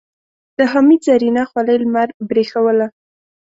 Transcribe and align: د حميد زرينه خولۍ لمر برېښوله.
د 0.57 0.59
حميد 0.71 1.01
زرينه 1.07 1.43
خولۍ 1.49 1.77
لمر 1.83 2.07
برېښوله. 2.29 2.87